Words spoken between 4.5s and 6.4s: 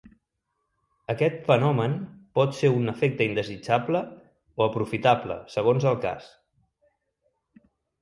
aprofitable segons el cas.